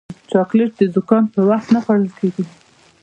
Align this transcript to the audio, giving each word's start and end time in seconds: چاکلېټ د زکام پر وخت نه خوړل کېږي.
چاکلېټ 0.31 0.71
د 0.79 0.81
زکام 0.95 1.23
پر 1.33 1.41
وخت 1.49 1.67
نه 1.75 1.79
خوړل 1.83 2.09
کېږي. 2.19 2.45